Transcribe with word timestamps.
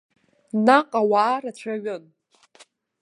Наҟ 0.65 0.87
ауаа 0.99 1.35
рацәаҩын. 1.43 2.03